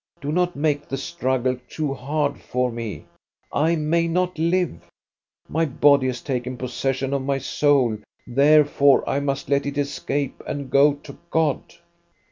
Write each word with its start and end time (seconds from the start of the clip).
Do 0.19 0.31
not 0.31 0.55
make 0.55 0.87
the 0.89 0.97
struggle 0.97 1.59
too 1.69 1.93
hard 1.93 2.39
for 2.39 2.71
me! 2.71 3.05
I 3.53 3.75
may 3.75 4.07
not 4.07 4.39
live. 4.39 4.83
My 5.47 5.65
body 5.65 6.07
has 6.07 6.21
taken 6.23 6.57
possession 6.57 7.13
of 7.13 7.21
my 7.21 7.37
soul, 7.37 7.99
therefore 8.25 9.07
I 9.07 9.19
must 9.19 9.47
let 9.47 9.67
it 9.67 9.77
escape 9.77 10.41
and 10.47 10.71
go 10.71 10.95
to 10.95 11.19
God." 11.29 11.61